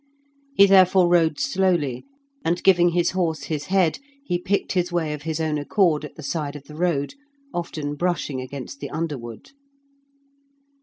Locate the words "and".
2.43-2.63